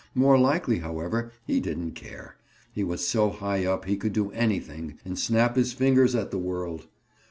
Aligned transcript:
More 0.15 0.35
likely, 0.35 0.79
however, 0.79 1.31
he 1.45 1.59
didn't 1.59 1.91
care; 1.91 2.35
he 2.71 2.83
was 2.83 3.07
so 3.07 3.29
high 3.29 3.67
up 3.67 3.85
he 3.85 3.95
could 3.97 4.13
do 4.13 4.31
anything 4.31 4.97
and 5.05 5.13
snap 5.19 5.55
his 5.55 5.73
fingers 5.73 6.15
at 6.15 6.31
the 6.31 6.39
world. 6.39 6.87